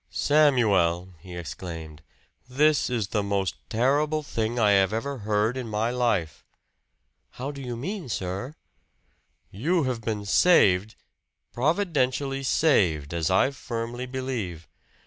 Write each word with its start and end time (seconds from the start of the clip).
"Samuel!" 0.09 1.13
he 1.19 1.35
exclaimed, 1.37 2.01
"this 2.49 2.89
is 2.89 3.09
the 3.09 3.21
most 3.21 3.57
terrible 3.69 4.23
thing 4.23 4.57
I 4.57 4.71
have 4.71 4.93
ever 4.93 5.19
heard 5.19 5.55
in 5.55 5.67
my 5.69 5.91
life." 5.91 6.43
"How 7.33 7.51
do 7.51 7.61
you 7.61 7.77
mean, 7.77 8.09
sir?" 8.09 8.55
"You 9.51 9.83
have 9.83 10.01
been 10.01 10.25
saved 10.25 10.95
providentially 11.53 12.41
saved, 12.41 13.13
as 13.13 13.29
I 13.29 13.51
firmly 13.51 14.07
believe. 14.07 14.67